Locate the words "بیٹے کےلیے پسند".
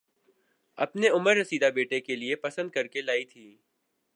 1.75-2.69